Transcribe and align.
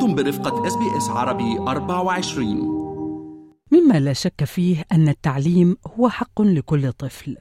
أنتم 0.00 0.14
برفقة 0.14 0.66
SBS 0.66 1.08
عربي 1.08 1.58
24 1.58 2.46
مما 3.72 4.00
لا 4.00 4.12
شك 4.12 4.44
فيه 4.44 4.84
أن 4.92 5.08
التعليم 5.08 5.76
هو 5.86 6.08
حق 6.08 6.42
لكل 6.42 6.92
طفل 6.92 7.36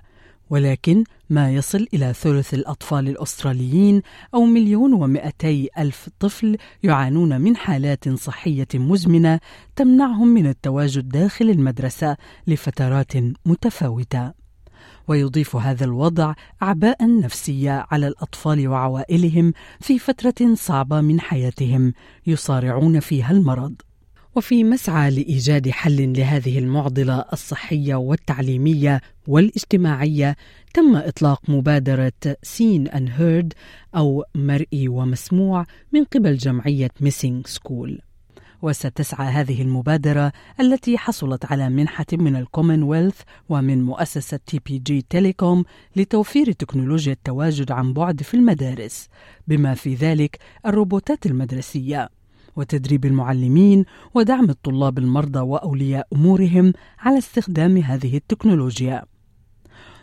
ولكن 0.49 1.03
ما 1.29 1.51
يصل 1.51 1.87
إلى 1.93 2.13
ثلث 2.13 2.53
الأطفال 2.53 3.09
الأستراليين 3.09 4.01
أو 4.33 4.45
مليون 4.45 4.93
ومئتي 4.93 5.69
ألف 5.77 6.09
طفل 6.19 6.57
يعانون 6.83 7.41
من 7.41 7.55
حالات 7.55 8.09
صحية 8.09 8.67
مزمنة 8.73 9.39
تمنعهم 9.75 10.27
من 10.27 10.47
التواجد 10.47 11.09
داخل 11.09 11.49
المدرسة 11.49 12.17
لفترات 12.47 13.11
متفاوتة. 13.45 14.38
ويضيف 15.07 15.55
هذا 15.55 15.85
الوضع 15.85 16.33
أعباء 16.63 17.19
نفسية 17.19 17.85
على 17.91 18.07
الأطفال 18.07 18.67
وعوائلهم 18.67 19.53
في 19.79 19.99
فترة 19.99 20.53
صعبة 20.55 21.01
من 21.01 21.19
حياتهم 21.19 21.93
يصارعون 22.27 22.99
فيها 22.99 23.31
المرض. 23.31 23.73
وفي 24.35 24.63
مسعى 24.63 25.11
لإيجاد 25.11 25.69
حل 25.69 26.13
لهذه 26.17 26.59
المعضلة 26.59 27.25
الصحية 27.33 27.95
والتعليمية 27.95 29.01
والاجتماعية 29.27 30.35
تم 30.73 30.95
إطلاق 30.95 31.49
مبادرة 31.49 32.11
Seen 32.43 32.87
and 32.87 33.07
Heard 33.07 33.53
أو 33.95 34.23
مرئي 34.35 34.87
ومسموع 34.87 35.65
من 35.93 36.03
قبل 36.03 36.37
جمعية 36.37 36.89
Missing 37.01 37.47
School 37.47 38.01
وستسعى 38.61 39.27
هذه 39.27 39.61
المبادرة 39.61 40.31
التي 40.59 40.97
حصلت 40.97 41.45
على 41.45 41.69
منحة 41.69 42.05
من 42.13 42.35
الكومنولث 42.35 43.21
ومن 43.49 43.83
مؤسسة 43.83 44.39
TPG 44.45 45.05
Telecom 45.09 45.63
لتوفير 45.95 46.51
تكنولوجيا 46.51 47.13
التواجد 47.13 47.71
عن 47.71 47.93
بعد 47.93 48.21
في 48.23 48.33
المدارس 48.33 49.07
بما 49.47 49.73
في 49.73 49.93
ذلك 49.95 50.39
الروبوتات 50.65 51.25
المدرسية 51.25 52.09
وتدريب 52.55 53.05
المعلمين 53.05 53.85
ودعم 54.13 54.49
الطلاب 54.49 54.97
المرضى 54.97 55.39
وأولياء 55.39 56.07
أمورهم 56.15 56.73
على 56.99 57.17
استخدام 57.17 57.77
هذه 57.77 58.17
التكنولوجيا. 58.17 59.03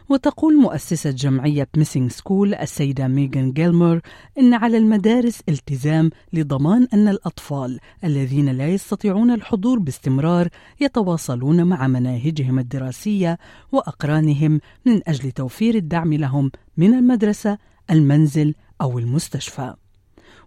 وتقول 0.09 0.57
مؤسسة 0.57 1.11
جمعية 1.11 1.69
Missing 1.77 2.11
School 2.11 2.55
السيدة 2.55 3.09
ميغان 3.09 3.53
جيلمر 3.53 4.01
إن 4.39 4.55
على 4.55 4.77
المدارس 4.77 5.41
التزام 5.49 6.11
لضمان 6.33 6.89
أن 6.95 7.09
الأطفال 7.09 7.81
الذين 8.05 8.49
لا 8.49 8.69
يستطيعون 8.69 9.31
الحضور 9.31 9.79
باستمرار 9.79 10.49
يتواصلون 10.81 11.65
مع 11.65 11.87
مناهجهم 11.87 12.59
الدراسية 12.59 13.39
وأقرانهم 13.73 14.61
من 14.87 15.01
أجل 15.09 15.33
توفير 15.33 15.75
الدعم 15.75 16.15
لهم 16.15 16.51
من 16.77 16.95
المدرسة 16.95 17.59
المنزل 17.91 18.55
أو 18.81 18.99
المستشفى. 18.99 19.75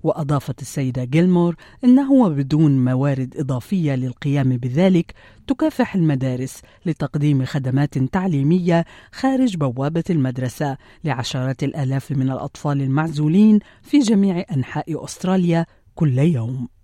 وأضافت 0.04 0.62
السيدة 0.62 1.04
جيلمور 1.04 1.56
أنه 1.84 2.30
بدون 2.30 2.86
موارد 2.86 3.38
إضافية 3.38 3.96
للقيام 3.96 4.58
بذلك 4.58 5.14
تكافح 5.48 5.96
المدارس 5.96 6.62
لتقديم 6.86 7.46
خدمات 7.46 7.98
تعليمية 7.98 8.86
خارج 9.12 9.58
بوابة 9.58 10.04
المدرسة 10.10 10.78
لعشرات 11.04 11.64
الآلاف 11.64 12.12
من 12.12 12.32
الأطفال 12.32 12.82
المعزولين 12.82 13.60
في 13.82 14.00
جميع 14.00 14.46
أنحاء 14.52 15.06
أستراليا 15.06 15.66
كل 15.96 16.20
يوم. 16.20 16.79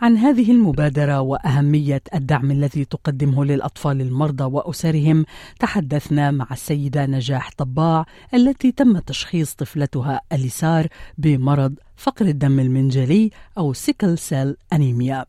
عن 0.00 0.16
هذه 0.16 0.50
المبادرة 0.50 1.20
وأهمية 1.20 2.02
الدعم 2.14 2.50
الذي 2.50 2.84
تقدمه 2.84 3.44
للأطفال 3.44 4.00
المرضى 4.00 4.44
وأسرهم 4.44 5.24
تحدثنا 5.60 6.30
مع 6.30 6.46
السيدة 6.52 7.06
نجاح 7.06 7.50
طباع 7.56 8.06
التي 8.34 8.72
تم 8.72 8.98
تشخيص 8.98 9.54
طفلتها 9.54 10.20
أليسار 10.32 10.86
بمرض 11.18 11.74
فقر 11.96 12.26
الدم 12.26 12.60
المنجلي 12.60 13.30
أو 13.58 13.72
سيكل 13.72 14.18
سيل 14.18 14.56
أنيميا 14.72 15.26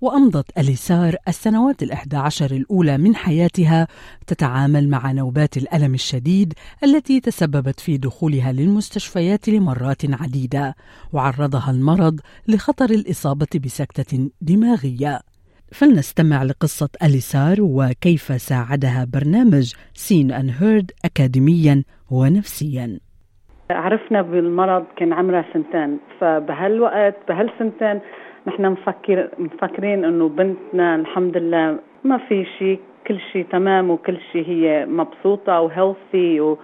وأمضت 0.00 0.58
أليسار 0.58 1.14
السنوات 1.28 1.82
الإحدى 1.82 2.16
عشر 2.16 2.56
الأولى 2.56 2.98
من 2.98 3.14
حياتها 3.14 3.86
تتعامل 4.26 4.88
مع 4.88 5.12
نوبات 5.12 5.56
الألم 5.56 5.94
الشديد 5.94 6.52
التي 6.84 7.20
تسببت 7.20 7.80
في 7.80 7.96
دخولها 7.98 8.52
للمستشفيات 8.52 9.48
لمرات 9.48 10.02
عديدة 10.22 10.74
وعرضها 11.12 11.70
المرض 11.70 12.20
لخطر 12.48 12.90
الإصابة 12.90 13.60
بسكتة 13.64 14.30
دماغية. 14.40 15.20
فلنستمع 15.72 16.42
لقصة 16.42 16.88
أليسار 17.02 17.56
وكيف 17.60 18.40
ساعدها 18.42 19.06
برنامج 19.12 19.74
Seen 19.94 20.32
and 20.32 20.50
Heard 20.50 20.90
أكاديميا 21.04 21.82
ونفسيا. 22.10 22.98
عرفنا 23.70 24.22
بالمرض 24.22 24.84
كان 24.96 25.12
عمرها 25.12 25.44
سنتين 25.52 25.98
فبهالوقت 26.20 27.16
بهالسنتين 27.28 28.00
نحن 28.46 28.66
مفكر 28.66 29.28
مفكرين 29.38 30.04
إنه 30.04 30.28
بنتنا 30.28 30.94
الحمد 30.96 31.36
لله 31.36 31.78
ما 32.04 32.18
في 32.18 32.44
شيء 32.58 32.80
كل 33.06 33.18
شيء 33.32 33.46
تمام 33.50 33.90
وكل 33.90 34.16
شيء 34.32 34.48
هي 34.48 34.86
مبسوطة 34.86 35.60
و 35.60 35.72
healthy 35.72 36.56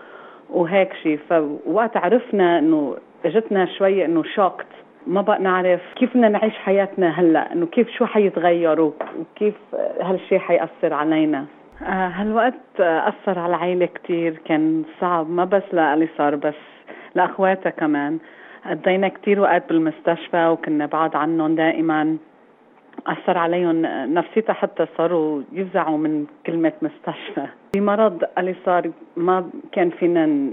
وهيك 0.51 0.93
شيء 1.03 1.19
فوقت 1.31 1.97
عرفنا 1.97 2.59
إنه 2.59 2.97
إجتنا 3.25 3.67
شوي 3.67 4.05
إنه 4.05 4.23
shocked 4.23 4.67
ما 5.07 5.21
بقى 5.21 5.39
نعرف 5.43 5.81
كيف 5.97 6.11
بدنا 6.11 6.29
نعيش 6.29 6.55
حياتنا 6.55 7.21
هلأ 7.21 7.53
إنه 7.53 7.67
كيف 7.67 7.89
شو 7.91 8.07
حيتغير 8.07 8.81
وكيف 8.81 9.55
هالشيء 10.01 10.39
حيأثر 10.39 10.95
علينا. 10.95 11.45
آه، 11.83 12.09
هالوقت 12.09 12.81
أثر 12.81 13.39
على 13.39 13.47
العائلة 13.47 13.87
كتير. 13.87 14.41
كان 14.45 14.83
صعب 15.01 15.31
ما 15.31 15.45
بس 15.45 15.63
لألي 15.73 16.09
صار 16.19 16.37
بس 16.37 16.55
لأخواتها 17.15 17.71
كمان. 17.71 18.19
قضينا 18.67 19.09
كتير 19.09 19.41
وقت 19.41 19.69
بالمستشفى 19.69 20.47
وكنا 20.47 20.87
بعاد 20.87 21.17
عنهم 21.17 21.55
دائما. 21.55 22.17
أثر 23.07 23.39
عليهم 23.39 23.83
نفسيتها 24.15 24.53
حتى 24.53 24.87
صاروا 24.97 25.43
يفزعوا 25.53 25.99
من 25.99 26.27
كلمة 26.47 26.73
مستشفى. 26.83 27.47
بمرض 27.75 28.25
اللي 28.39 28.55
صار 28.65 28.91
ما 29.17 29.51
كان 29.73 29.91
فينا 29.91 30.51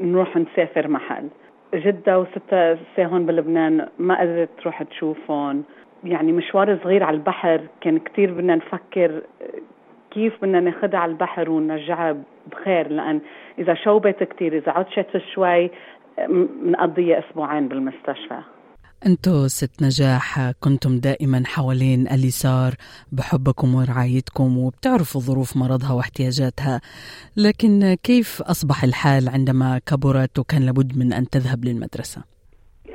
نروح 0.00 0.36
نسافر 0.36 0.88
محل. 0.88 1.28
جدة 1.74 2.20
وستة 2.20 2.78
ساهن 2.96 3.26
بلبنان 3.26 3.88
ما 3.98 4.20
قدرت 4.20 4.48
تروح 4.62 4.82
تشوفهم. 4.82 5.62
يعني 6.04 6.32
مشوار 6.32 6.78
صغير 6.84 7.04
على 7.04 7.16
البحر 7.16 7.60
كان 7.80 7.98
كتير 7.98 8.32
بدنا 8.32 8.56
نفكر 8.56 9.22
كيف 10.10 10.42
بدنا 10.42 10.60
ناخدها 10.60 11.00
على 11.00 11.12
البحر 11.12 11.50
ونرجعها 11.50 12.16
بخير. 12.52 12.88
لأن 12.88 13.20
إذا 13.58 13.74
شوبت 13.74 14.22
كتير 14.22 14.56
إذا 14.56 14.72
عطشت 14.72 15.16
شوي 15.16 15.70
بنقضي 16.28 17.18
أسبوعين 17.18 17.68
بالمستشفى. 17.68 18.40
أنتو 19.06 19.46
ست 19.46 19.82
نجاح 19.82 20.50
كنتم 20.60 20.98
دائما 20.98 21.42
حوالين 21.46 22.00
اليسار 22.08 22.72
بحبكم 23.12 23.74
ورعايتكم 23.74 24.58
وبتعرفوا 24.58 25.20
ظروف 25.20 25.56
مرضها 25.56 25.92
واحتياجاتها. 25.92 26.80
لكن 27.36 27.96
كيف 28.02 28.42
أصبح 28.42 28.84
الحال 28.84 29.28
عندما 29.28 29.80
كبرت 29.86 30.38
وكان 30.38 30.62
لابد 30.62 30.98
من 30.98 31.12
أن 31.12 31.28
تذهب 31.28 31.64
للمدرسة؟ 31.64 32.22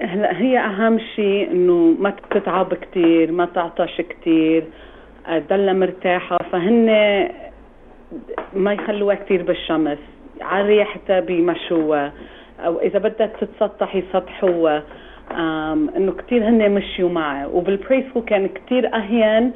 هلا 0.02 0.42
هي 0.42 0.60
أهم 0.60 1.00
شيء 1.16 1.52
إنه 1.52 1.96
ما 2.00 2.16
تتعب 2.32 2.74
كثير 2.74 3.32
ما 3.32 3.46
تعطش 3.46 4.02
كثير 4.02 4.68
تضلها 5.48 5.74
مرتاحة. 5.74 6.38
فهن 6.52 6.86
ما 8.54 8.74
يخلوها 8.74 9.16
كثير 9.16 9.44
بالشمس 9.44 9.98
على 10.42 10.68
ريحتها 10.68 11.20
بيمشوها 11.20 12.14
أو 12.60 12.80
إذا 12.80 13.00
بدك 13.00 13.32
تتسطحي 13.42 14.04
سطحوها 14.14 14.84
إنه 15.98 16.12
كثير 16.12 16.50
هن 16.50 16.72
مشيوا 16.72 17.10
معي 17.10 17.46
وبالبري 17.46 18.06
سكول 18.10 18.24
كان 18.24 18.48
كثير 18.48 18.96
أهين 18.96 19.52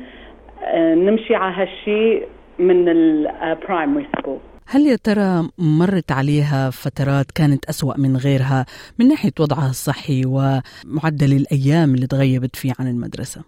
آه، 0.64 0.96
نمشي 0.96 1.36
على 1.36 1.56
هالشيء 1.56 2.28
من 2.60 2.90
ال 2.90 3.04
primary 3.04 4.08
school 4.18 4.38
هل 4.68 4.82
يا 4.82 4.96
ترى 5.04 5.50
مرت 5.58 6.12
عليها 6.12 6.70
فترات 6.70 7.32
كانت 7.32 7.66
أسوأ 7.66 7.98
من 7.98 8.18
غيرها 8.18 8.66
من 9.00 9.08
ناحية 9.08 9.32
وضعها 9.40 9.70
الصحي 9.70 10.22
ومعدل 10.26 11.32
الأيام 11.42 11.94
اللي 11.96 12.08
تغيبت 12.08 12.56
فيه 12.56 12.72
عن 12.80 12.88
المدرسة؟ 12.88 13.42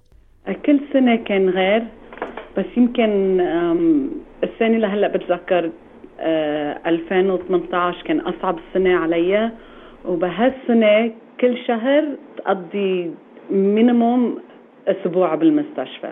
كل 0.66 0.80
سنة 0.94 1.16
كان 1.16 1.50
غير 1.50 1.88
بس 2.58 2.66
يمكن 2.78 3.40
السنة 4.44 4.78
لهلأ 4.78 5.08
بتذكر 5.08 5.72
2018 6.22 8.00
آه، 8.00 8.04
كان 8.04 8.20
أصعب 8.20 8.60
سنة 8.74 8.96
علي. 8.96 9.52
وبهالسنة 10.06 11.12
كل 11.42 11.58
شهر 11.58 12.04
تقضي 12.38 13.12
مينيموم 13.52 14.40
أسبوع 14.88 15.36
بالمستشفى. 15.36 16.12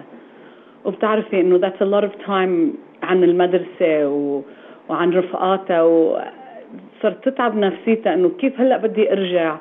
وبتعرفي 0.85 1.41
إنه 1.41 1.59
that's 1.59 1.81
a 1.81 1.85
lot 1.85 2.03
of 2.03 2.25
time 2.27 2.77
عن 3.03 3.23
المدرسة 3.23 4.07
و... 4.07 4.41
وعن 4.89 5.13
رفقاتها 5.13 5.83
وصرت 5.83 7.29
تتعب 7.29 7.57
نفسيتها 7.57 8.13
إنه 8.13 8.29
كيف 8.29 8.61
هلأ 8.61 8.77
بدي 8.77 9.11
أرجع؟ 9.11 9.57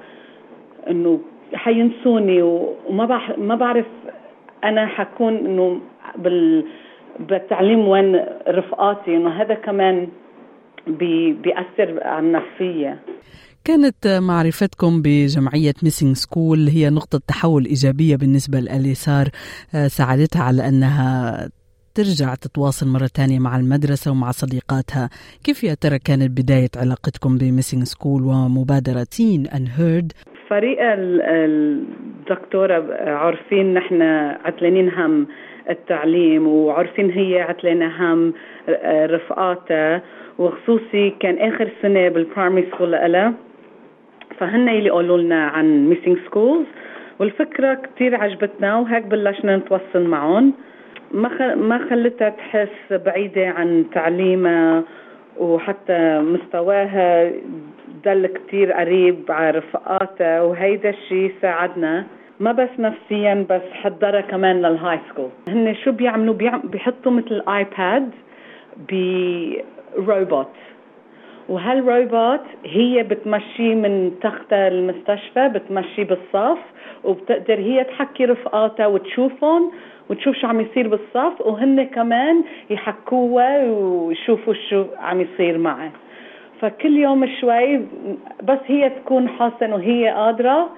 إنه 0.90 1.20
حينسوني 1.54 2.42
وما 2.42 3.04
بح... 3.04 3.38
ما 3.38 3.54
بعرف 3.54 3.86
أنا 4.64 4.86
حكون 4.86 5.36
إنه 5.36 5.80
بال 6.16 6.64
بالتعليم 7.18 7.88
وين 7.88 8.24
رفقاتي. 8.48 9.16
إنه 9.16 9.28
هذا 9.28 9.54
كمان 9.54 10.08
بيأثر 10.88 12.02
على 12.02 12.26
النفسية. 12.26 12.98
كانت 13.64 14.06
معرفتكم 14.06 15.02
بجمعية 15.02 15.74
Missing 15.82 16.16
School 16.16 16.68
هي 16.68 16.90
نقطة 16.90 17.20
تحول 17.28 17.64
إيجابية 17.64 18.16
بالنسبة 18.16 18.58
لأليسار 18.60 19.28
ساعدتها 19.86 20.42
على 20.42 20.68
أنها 20.68 21.48
ترجع 21.94 22.34
تتواصل 22.34 22.88
مرة 22.88 23.08
تانية 23.14 23.38
مع 23.38 23.56
المدرسة 23.56 24.10
ومع 24.10 24.30
صديقاتها. 24.30 25.10
كيف 25.44 25.64
يا 25.64 25.74
ترى 25.74 25.98
كانت 25.98 26.30
بداية 26.40 26.68
علاقتكم 26.76 27.38
ب 27.38 27.44
Missing 27.44 27.82
School 27.82 28.22
ومبادرة 28.22 29.06
Seen 29.10 29.46
and 29.46 29.66
Heard 29.66 30.12
فريق 30.50 30.78
الدكتورة 32.30 32.74
عارفين 33.06 33.74
نحن 33.74 34.02
عتلانين 34.44 34.88
هم 34.90 35.26
التعليم 35.70 36.46
وعارفين 36.46 37.10
هي 37.10 37.40
عتلانة 37.40 37.86
هم 37.98 38.32
رفقاتها 38.86 40.02
وخصوصي 40.38 41.10
كان 41.20 41.38
آخر 41.38 41.68
سنة 41.82 42.08
بال 42.08 42.22
primary 42.22 42.68
school 42.72 42.90
لها 42.90 43.34
فهن 44.38 44.68
اللي 44.68 44.90
قالوا 44.90 45.18
لنا 45.18 45.46
عن 45.46 45.88
Missing 45.88 46.18
Schools 46.26 46.66
والفكرة 47.18 47.74
كتير 47.74 48.14
عجبتنا 48.14 48.76
وهيك 48.78 49.04
بلشنا 49.04 49.56
نتواصل 49.56 50.02
معهم. 50.02 50.52
ما 51.12 51.54
ما 51.54 51.78
خلتها 51.90 52.28
تحس 52.28 52.92
بعيدة 52.92 53.48
عن 53.48 53.84
تعليمها 53.92 54.82
وحتى 55.38 56.20
مستواها 56.20 57.32
ضل 58.04 58.26
كتير 58.26 58.72
قريب 58.72 59.18
على 59.28 59.58
رفقاتها 59.58 60.42
وهيدا 60.42 60.90
الشيء 60.90 61.32
ساعدنا. 61.42 62.06
ما 62.40 62.52
بس 62.52 62.68
نفسيا 62.78 63.46
بس 63.50 63.62
حضرها 63.72 64.20
كمان 64.20 64.62
لل 64.62 64.98
high 65.08 65.17
school 65.17 65.30
هن 65.48 65.74
شو 65.84 65.92
بيعملوا؟ 65.92 66.34
بيحطوا 66.64 67.12
مثل 67.12 67.42
iPad 67.48 68.10
بروبوت 68.88 70.54
وهالروبوت 71.48 72.40
هي 72.64 73.02
بتمشي 73.02 73.74
من 73.74 74.12
تختة 74.22 74.68
المستشفى 74.68 75.48
بتمشي 75.48 76.04
بالصف 76.04 76.58
وبتقدر 77.04 77.58
هي 77.58 77.84
تحكي 77.84 78.24
رفقاتها 78.24 78.86
وتشوفهم 78.86 79.72
وتشوف 80.10 80.36
شو 80.36 80.46
عم 80.46 80.60
يصير 80.60 80.88
بالصف 80.88 81.40
وهن 81.40 81.82
كمان 81.82 82.44
يحكوها 82.70 83.64
ويشوفوا 83.70 84.54
شو 84.70 84.84
عم 84.98 85.20
يصير 85.20 85.58
معها. 85.58 85.92
فكل 86.60 86.96
يوم 86.96 87.26
شوي 87.40 87.76
بس 88.42 88.58
هي 88.66 88.90
تكون 88.90 89.28
حاسه 89.28 89.66
انه 89.66 89.76
هي 89.76 90.08
قادرة. 90.08 90.68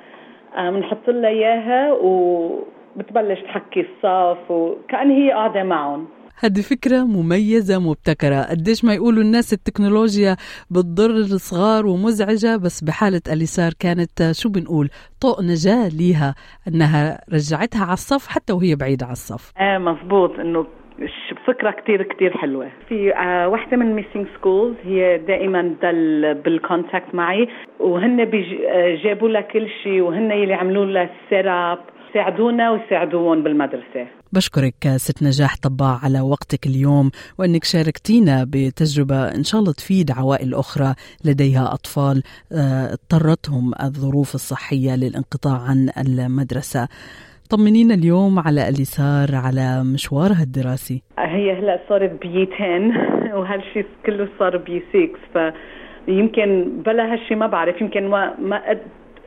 بنحط 0.57 1.09
لها 1.09 1.29
إياها 1.29 1.93
وبتبلش 1.93 3.41
تحكي 3.41 3.81
الصف 3.81 4.51
وكأن 4.51 5.11
هي 5.11 5.31
قاعدة 5.31 5.63
معهم. 5.63 6.09
هذه 6.43 6.61
فكرة 6.61 7.05
مميزة 7.05 7.79
مبتكرة. 7.79 8.43
قديش 8.43 8.85
ما 8.85 8.95
يقولوا 8.95 9.23
الناس 9.23 9.53
التكنولوجيا 9.53 10.37
بتضر 10.71 11.11
الصغار 11.11 11.87
ومزعجة 11.87 12.57
بس 12.57 12.85
بحالة 12.85 13.21
أليسار 13.33 13.73
كانت 13.79 14.31
شو 14.33 14.49
بنقول 14.49 14.89
طوق 15.21 15.41
نجاة 15.43 15.89
ليها 15.89 16.35
أنها 16.69 17.21
رجعتها 17.33 17.85
على 17.85 17.93
الصف 17.93 18.27
حتى 18.27 18.53
وهي 18.53 18.77
بعيدة 18.77 19.07
على 19.07 19.13
الصف. 19.13 19.53
إيه 19.61 19.79
مزبوط 19.79 20.31
أنه 20.31 20.67
فكرة 21.47 21.71
كتير 21.71 22.03
كتير 22.03 22.37
حلوة. 22.37 22.69
في 22.89 23.15
آه 23.15 23.49
واحدة 23.49 23.77
من 23.77 23.95
Missing 23.95 24.27
Schools 24.39 24.77
هي 24.85 25.19
دائما 25.19 25.75
ضل 25.83 26.35
بال 26.35 26.53
contact 26.53 27.15
معي. 27.15 27.49
وهن 27.81 28.31
جابوا 29.05 29.29
لها 29.29 29.41
كل 29.41 29.69
شيء 29.83 30.01
وهن 30.01 30.33
اللي 30.33 30.55
عملوا 30.55 30.87
لها 30.87 31.11
ال 31.25 31.34
set 31.34 31.61
up 31.61 31.79
يساعدونا 32.11 32.71
ويساعدوهم 32.71 33.43
بالمدرسة. 33.43 34.07
بشكرك 34.33 34.89
ست 34.97 35.23
نجاح 35.23 35.57
طباع 35.57 35.99
على 36.05 36.21
وقتك 36.21 36.67
اليوم 36.67 37.11
وأنك 37.39 37.65
شاركتينا 37.65 38.45
بتجربة 38.49 39.35
إن 39.35 39.45
شاء 39.45 39.61
الله 39.61 39.73
تفيد 39.73 40.11
عوائل 40.11 40.55
أخرى 40.55 40.95
لديها 41.25 41.75
أطفال 41.75 42.23
آه، 42.53 42.93
اضطرتهم 42.93 43.73
الظروف 43.83 44.35
الصحية 44.35 44.97
للانقطاع 44.97 45.61
عن 45.69 45.91
المدرسة. 45.99 46.89
طمنينا 47.51 47.95
اليوم 47.95 48.39
على 48.39 48.69
اليسار 48.69 49.35
على 49.35 49.85
مشوارها 49.85 50.43
الدراسي؟ 50.43 51.03
هي 51.19 51.59
هلا 51.59 51.81
صارت 51.89 52.23
بي 52.23 52.49
10 52.55 53.39
وهالشيء 53.39 53.87
كله 54.07 54.29
صار 54.39 54.57
بي 54.57 54.83
6 55.33 55.53
فيمكن 56.07 56.83
بلا 56.87 57.13
هالشيء 57.13 57.37
ما 57.37 57.47
بعرف 57.47 57.81
يمكن 57.81 58.09
ما 58.09 58.35
ما 58.41 58.61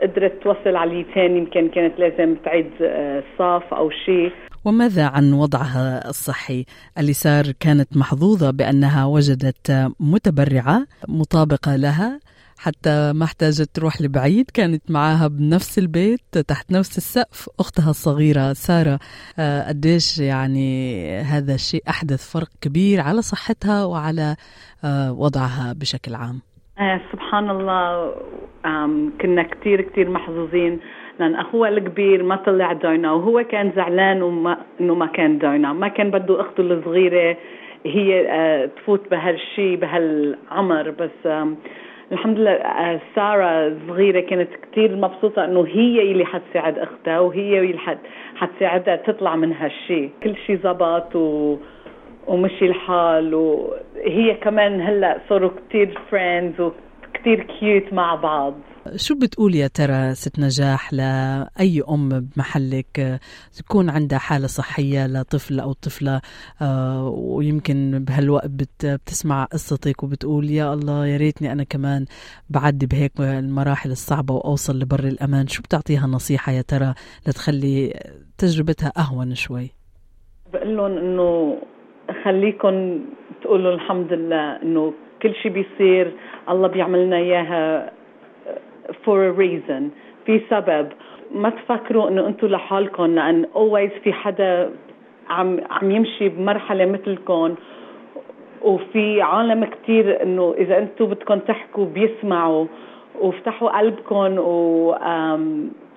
قدرت 0.02 0.44
توصل 0.44 0.76
على 0.76 1.06
ثاني 1.16 1.38
يمكن 1.38 1.70
كانت 1.70 2.00
لازم 2.00 2.36
تعيد 2.46 2.72
آه، 2.82 3.24
صاف 3.38 3.74
أو 3.74 3.90
شيء. 4.06 4.32
وماذا 4.66 5.06
عن 5.06 5.34
وضعها 5.34 6.10
الصحي؟ 6.10 6.66
اليسار 7.00 7.44
كانت 7.60 7.98
محظوظة 7.98 8.52
بأنها 8.52 9.06
وجدت 9.06 9.92
متبرعة 10.00 10.86
مطابقة 11.08 11.76
لها. 11.76 12.20
حتى 12.66 13.14
ما 13.16 13.24
احتاجت 13.24 13.70
تروح 13.76 14.02
لبعيد 14.02 14.46
كانت 14.54 14.92
معاها 14.92 15.28
بنفس 15.28 15.80
البيت 15.80 16.38
تحت 16.48 16.72
نفس 16.72 16.98
السقف 16.98 17.50
أختها 17.60 17.90
الصغيرة 17.90 18.54
سارة. 18.54 19.00
آه، 19.40 19.68
قديش 19.70 20.20
يعني 20.20 20.70
هذا 21.34 21.54
الشيء 21.54 21.84
أحدث 21.90 22.22
فرق 22.34 22.52
كبير 22.62 23.02
على 23.02 23.22
صحتها 23.22 23.86
وعلى 23.86 24.36
آه، 24.86 25.12
وضعها 25.12 25.74
بشكل 25.82 26.16
عام. 26.16 26.42
آه 26.80 27.02
سبحان 27.12 27.50
الله. 27.50 28.14
كنا 29.22 29.44
كتير 29.44 29.82
كتير 29.82 30.10
محظوظين 30.10 30.80
لأن 31.20 31.36
أخوها 31.36 31.70
الكبير 31.70 32.24
ما 32.24 32.36
طلع 32.36 32.74
دوينا 32.74 33.12
وهو 33.12 33.44
كان 33.44 33.72
زعلان 33.76 34.22
وما 34.22 34.58
إنه 34.82 34.96
ما 34.96 35.06
كان 35.06 35.38
دوينا 35.38 35.74
ما 35.74 35.88
كان 35.88 36.12
بده 36.12 36.42
أخته 36.42 36.62
الصغيرة 36.62 37.38
هي 37.86 38.70
تفوت 38.76 39.12
بهالشي 39.12 39.76
بهالعمر 39.76 40.90
بس 40.90 41.28
الحمد 42.14 42.40
لله 42.40 42.52
آه 42.52 43.00
سارة 43.16 43.78
صغيرة 43.88 44.20
كانت 44.20 44.50
كتير 44.64 44.96
مبسوطة 44.96 45.46
إنه 45.46 45.68
هي 45.68 46.02
اللي 46.12 46.26
حتساعد 46.26 46.80
أختها 46.80 47.20
وهي 47.20 47.60
اللي 47.60 47.98
حتساعدها 48.36 48.96
تطلع 48.96 49.36
من 49.36 49.54
هالشي 49.54 50.10
كل 50.24 50.36
شي 50.46 50.58
زبط 50.58 51.16
و 51.16 51.58
ومشي 52.28 52.66
الحال 52.66 53.34
وهي 53.34 54.34
كمان 54.34 54.82
هلأ 54.82 55.20
صاروا 55.30 55.50
كتير 55.50 56.00
friends 56.12 56.62
وكتير 56.62 57.44
cute 57.44 57.94
مع 57.94 58.16
بعض. 58.16 58.54
شو 58.96 59.16
بتقول 59.16 59.56
يا 59.56 59.68
ترى 59.68 60.16
ست 60.16 60.40
نجاح 60.40 60.94
لأي 60.94 61.84
أم 61.90 62.10
بمحلك؟ 62.10 63.20
تكون 63.58 63.90
عندها 63.90 64.20
حالة 64.20 64.48
صحية 64.48 65.08
لطفل 65.08 65.60
أو 65.60 65.74
طفلة 65.74 66.22
آه، 66.62 67.10
ويمكن 67.10 68.06
بهالوقت 68.08 68.50
بتسمع 68.50 69.44
قصتك 69.44 70.04
وبتقول 70.04 70.50
يا 70.50 70.74
الله 70.74 71.08
يا 71.08 71.18
ريتني 71.18 71.52
أنا 71.52 71.64
كمان 71.64 72.06
بعدي 72.50 72.86
بهيك 72.86 73.12
المراحل 73.20 73.92
الصعبة 73.92 74.34
وأوصل 74.34 74.80
لبر 74.80 75.00
الأمان. 75.00 75.48
شو 75.48 75.62
بتعطيها 75.62 76.08
نصيحة 76.08 76.52
يا 76.52 76.62
ترى 76.62 76.94
لتخلي 77.28 77.94
تجربتها 78.38 78.92
أهون 78.98 79.36
شوي؟ 79.36 79.70
بقول 80.54 80.78
لهم 80.78 80.98
إنه 80.98 81.58
خليكم 82.24 83.00
تقولوا 83.44 83.74
الحمد 83.76 84.14
لله 84.14 84.62
إنه 84.62 84.94
كل 85.22 85.34
شيء 85.44 85.52
بيصير 85.52 86.16
الله 86.50 86.68
بيعمل 86.68 87.06
لنا 87.06 87.18
إياها. 87.18 87.92
For 89.06 89.18
a 89.30 89.32
reason. 89.32 89.84
في 90.26 90.42
سبب. 90.50 90.88
ما 91.36 91.50
تفكروا 91.50 92.10
إنه 92.10 92.28
أنتم 92.28 92.48
لحالكم 92.48 93.06
لأن 93.16 93.46
always 93.56 94.04
في 94.04 94.14
حدا 94.14 94.70
عم 95.30 95.60
عم 95.70 95.92
يمشي 95.92 96.30
بمرحلة 96.30 96.86
مثلكم. 96.86 97.56
وفي 98.62 99.22
عالم 99.22 99.66
كتير 99.66 100.24
إنه 100.24 100.54
إذا 100.58 100.78
أنتم 100.78 101.06
بدكم 101.06 101.40
تحكوا 101.40 101.86
بيسمعوا. 101.86 102.66
وافتحوا 103.22 103.78
قلبكم 103.80 104.36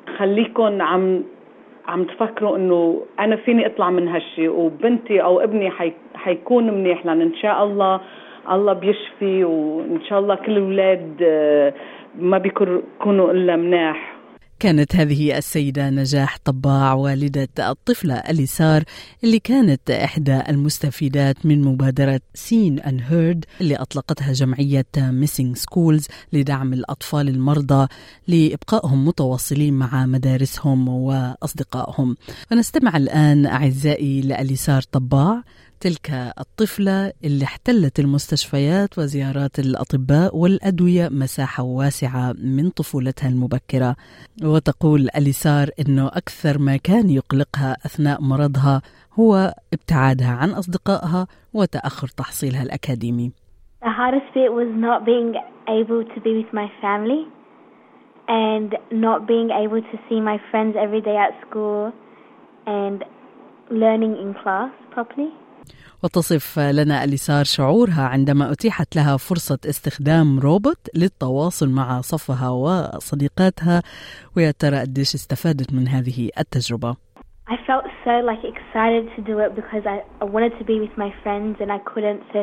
وخليكم 0.08 0.82
عم 0.82 1.22
عم 1.88 2.04
تفكروا 2.04 2.56
إنه 2.56 3.02
أنا 3.20 3.36
فيني 3.36 3.66
أطلع 3.66 3.90
من 3.90 4.08
هالشيء 4.08 4.50
وبنتي 4.50 5.22
أو 5.22 5.40
ابني 5.40 5.70
حي... 5.70 5.92
حيكون 6.14 6.70
منيح 6.70 7.06
لأن 7.06 7.20
إن 7.20 7.34
شاء 7.34 7.64
الله 7.64 8.00
الله 8.50 8.72
بيشفي 8.72 9.44
وإن 9.44 10.00
شاء 10.08 10.18
الله 10.18 10.34
كل 10.34 10.52
الأولاد 10.52 11.16
آه، 11.22 11.74
ما 12.18 12.38
بيكونوا 12.38 13.32
إلا 13.32 13.56
مناح. 13.56 14.16
كانت 14.58 14.96
هذه 14.96 15.38
السيدة 15.38 15.90
نجاح 15.90 16.38
طباع 16.44 16.92
والدة 16.94 17.48
الطفلة 17.58 18.14
أليسار 18.14 18.82
اللي 19.24 19.38
كانت 19.38 19.90
إحدى 19.90 20.40
المستفيدات 20.48 21.46
من 21.46 21.62
مبادرة 21.64 22.20
Seen 22.34 22.80
and 22.80 23.00
Heard 23.00 23.44
اللي 23.60 23.76
أطلقتها 23.76 24.32
جمعية 24.32 24.86
Missing 24.96 25.56
Schools 25.56 26.08
لدعم 26.32 26.72
الأطفال 26.72 27.28
المرضى 27.28 27.88
لإبقائهم 28.28 29.06
متواصلين 29.06 29.74
مع 29.74 30.06
مدارسهم 30.06 30.88
وأصدقائهم. 30.88 32.16
فنستمع 32.50 32.96
الآن 32.96 33.46
أعزائي 33.46 34.20
لأليسار 34.20 34.82
طباع 34.82 35.42
تلك 35.80 36.10
الطفلة 36.38 37.12
اللي 37.24 37.44
احتلت 37.44 37.98
المستشفيات 37.98 38.98
وزيارات 38.98 39.58
الأطباء 39.58 40.36
والأدوية 40.36 41.08
مساحة 41.08 41.62
واسعة 41.62 42.32
من 42.32 42.70
طفولتها 42.70 43.28
المبكرة 43.28 43.96
وتقول 44.44 45.08
أليسار 45.16 45.68
أنه 45.80 46.06
أكثر 46.06 46.58
ما 46.58 46.76
كان 46.76 47.10
يقلقها 47.10 47.76
أثناء 47.86 48.22
مرضها 48.22 48.82
هو 49.20 49.54
ابتعادها 49.72 50.30
عن 50.30 50.50
أصدقائها 50.50 51.26
وتأخر 51.54 52.08
تحصيلها 52.08 52.62
الأكاديمي 52.62 53.30
The 53.82 53.90
hardest 53.90 54.28
bit 54.34 54.50
was 54.52 54.70
not 54.86 55.04
being 55.04 55.34
able 55.68 56.02
to 56.14 56.20
be 56.20 56.32
with 56.40 56.52
my 56.52 56.68
family 56.82 57.22
and 58.28 58.74
not 58.90 59.26
being 59.28 59.50
able 59.50 59.80
to 59.80 59.96
see 60.08 60.20
my 60.20 60.38
friends 60.50 60.74
every 60.84 61.00
day 61.00 61.16
at 61.16 61.32
school 61.46 61.92
and 62.66 63.04
learning 63.70 64.16
in 64.16 64.34
class 64.42 64.72
properly. 64.90 65.30
وتصف 66.06 66.58
لنا 66.58 67.04
أليسار 67.04 67.44
شعورها 67.44 68.08
عندما 68.08 68.52
أتيحت 68.52 68.96
لها 68.96 69.16
فرصة 69.16 69.58
استخدام 69.68 70.40
روبوت 70.40 70.82
للتواصل 70.94 71.68
مع 71.70 72.00
صفها 72.00 72.50
وصديقاتها 72.50 73.82
ويا 74.36 74.50
ترى 74.50 74.80
قديش 74.80 75.14
استفادت 75.14 75.72
من 75.72 75.88
هذه 75.88 76.30
التجربة 76.38 76.96
I 77.54 77.56
felt 77.68 77.86
so 78.04 78.14
like 78.30 78.42
excited 78.52 79.04
to 79.16 79.20
do 79.30 79.34
it 79.44 79.50
because 79.60 79.84
I, 79.94 79.96
I 80.22 80.26
wanted 80.34 80.52
to 80.60 80.64
be 80.72 80.76
with 80.84 80.94
my 81.04 81.10
friends 81.22 81.54
and 81.62 81.70
I 81.78 81.80
couldn't 81.90 82.20
so 82.32 82.38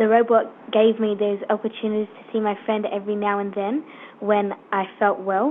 the 0.00 0.06
robot 0.16 0.44
gave 0.78 0.94
me 1.04 1.10
those 1.24 1.40
opportunities 1.54 2.10
to 2.18 2.22
see 2.30 2.40
my 2.50 2.56
friend 2.64 2.82
every 2.98 3.16
now 3.28 3.36
and 3.42 3.50
then 3.60 3.74
when 4.30 4.46
I 4.80 4.82
felt 5.00 5.18
well. 5.30 5.46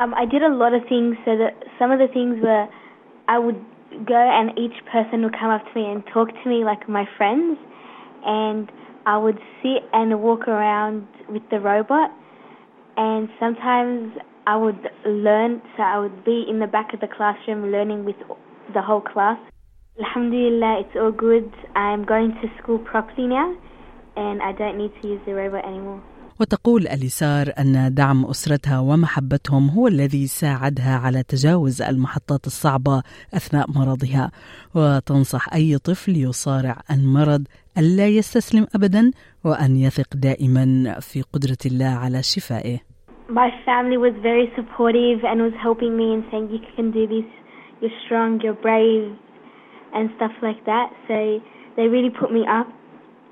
Um, 0.00 0.10
I 0.22 0.24
did 0.34 0.42
a 0.50 0.52
lot 0.62 0.72
of 0.78 0.82
things 0.92 1.12
so 1.26 1.32
that 1.42 1.54
some 1.78 1.90
of 1.94 1.98
the 2.04 2.10
things 2.16 2.34
were 2.46 2.64
I 3.34 3.38
would 3.44 3.60
go 4.06 4.16
and 4.16 4.56
each 4.58 4.84
person 4.90 5.22
would 5.22 5.34
come 5.38 5.50
up 5.50 5.62
to 5.64 5.74
me 5.74 5.90
and 5.90 6.02
talk 6.12 6.28
to 6.28 6.48
me 6.48 6.64
like 6.64 6.88
my 6.88 7.04
friends 7.16 7.58
and 8.24 8.70
I 9.06 9.18
would 9.18 9.38
sit 9.62 9.82
and 9.92 10.22
walk 10.22 10.46
around 10.46 11.06
with 11.28 11.42
the 11.50 11.58
robot 11.58 12.10
and 12.96 13.28
sometimes 13.38 14.12
I 14.46 14.56
would 14.56 14.80
learn 15.06 15.62
so 15.76 15.82
I 15.82 15.98
would 15.98 16.24
be 16.24 16.44
in 16.48 16.60
the 16.60 16.66
back 16.66 16.94
of 16.94 17.00
the 17.00 17.08
classroom 17.08 17.70
learning 17.70 18.04
with 18.04 18.16
the 18.74 18.82
whole 18.82 19.00
class. 19.00 19.38
Alhamdulillah, 19.98 20.80
it's 20.80 20.96
all 20.96 21.12
good. 21.12 21.52
I'm 21.74 22.04
going 22.04 22.32
to 22.42 22.48
school 22.62 22.78
properly 22.78 23.26
now 23.26 23.56
and 24.16 24.42
I 24.42 24.52
don't 24.52 24.78
need 24.78 24.92
to 25.02 25.08
use 25.08 25.20
the 25.26 25.34
robot 25.34 25.64
anymore. 25.64 26.02
وتقول 26.40 26.86
أليسار 26.86 27.52
أن 27.58 27.94
دعم 27.94 28.24
أسرتها 28.24 28.78
ومحبتهم 28.80 29.68
هو 29.68 29.88
الذي 29.88 30.26
ساعدها 30.26 30.96
على 30.96 31.22
تجاوز 31.22 31.82
المحطات 31.82 32.46
الصعبة 32.46 33.02
أثناء 33.34 33.70
مرضها. 33.70 34.30
وتنصح 34.74 35.54
أي 35.54 35.78
طفل 35.78 36.16
يصارع 36.16 36.76
المرض 36.90 37.42
ألا 37.78 38.08
يستسلم 38.08 38.66
أبدا 38.74 39.10
وأن 39.44 39.76
يثق 39.76 40.16
دائما 40.16 40.96
في 41.00 41.22
قدرة 41.22 41.58
الله 41.66 41.86
على 42.04 42.22
شفائه. 42.22 42.78
My 43.28 43.50
family 43.66 43.96
was 43.96 44.14
very 44.22 44.48
supportive 44.56 45.18
and 45.24 45.40
was 45.40 45.54
helping 45.62 45.96
me 45.96 46.14
and 46.14 46.24
saying 46.30 46.48
you 46.50 46.60
can 46.76 46.90
do 46.90 47.06
this, 47.06 47.28
you're 47.80 47.98
strong, 48.04 48.40
you're 48.42 48.60
brave 48.68 49.12
and 49.94 50.10
stuff 50.16 50.32
like 50.42 50.64
that. 50.64 50.88
So 51.06 51.16
they 51.76 51.86
really 51.96 52.10
put 52.20 52.32
me 52.32 52.42
up. 52.58 52.79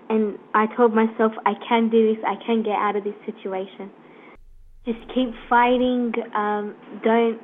And 0.09 0.39
I 0.55 0.67
told 0.77 0.95
myself 0.95 1.33
I 1.45 1.53
can 1.69 1.91
do 1.91 2.15
this, 2.15 2.25
I 2.27 2.37
can 2.45 2.63
get 2.63 2.77
out 2.77 2.97
of 2.97 3.05
this 3.05 3.15
situation. 3.27 3.91
Just 4.87 5.01
keep 5.15 5.31
fighting, 5.49 6.13
um, 6.35 6.75
don't 7.05 7.41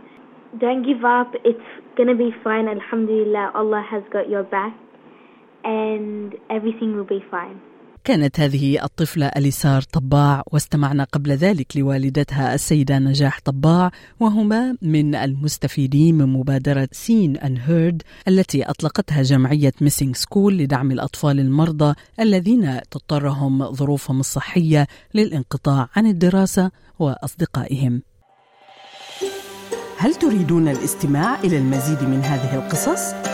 don't 0.58 0.86
give 0.86 1.04
up. 1.04 1.32
It's 1.44 1.58
gonna 1.96 2.14
be 2.14 2.30
fine. 2.42 2.68
Alhamdulillah, 2.68 3.52
Allah 3.54 3.84
has 3.90 4.02
got 4.12 4.28
your 4.28 4.44
back, 4.44 4.74
and 5.64 6.34
everything 6.48 6.96
will 6.96 7.04
be 7.04 7.24
fine. 7.30 7.60
كانت 8.04 8.40
هذه 8.40 8.84
الطفلة 8.84 9.26
أليسار 9.26 9.82
طباع 9.82 10.42
واستمعنا 10.52 11.04
قبل 11.04 11.32
ذلك 11.32 11.76
لوالدتها 11.76 12.54
السيدة 12.54 12.98
نجاح 12.98 13.40
طباع 13.44 13.90
وهما 14.20 14.76
من 14.82 15.14
المستفيدين 15.14 16.14
من 16.14 16.26
مبادرة 16.26 16.88
Seen 16.92 17.36
and 17.36 17.56
Heard 17.56 18.02
التي 18.28 18.62
أطلقتها 18.62 19.22
جمعية 19.22 19.72
Missing 19.80 20.16
School 20.16 20.58
لدعم 20.58 20.90
الأطفال 20.90 21.40
المرضى 21.40 21.94
الذين 22.20 22.80
تضطرهم 22.90 23.72
ظروفهم 23.72 24.20
الصحية 24.20 24.86
للانقطاع 25.14 25.88
عن 25.96 26.06
الدراسة 26.06 26.70
وأصدقائهم 26.98 28.02
هل 29.98 30.14
تريدون 30.14 30.68
الاستماع 30.68 31.40
إلى 31.40 31.58
المزيد 31.58 32.02
من 32.02 32.20
هذه 32.20 32.54
القصص؟ 32.54 33.33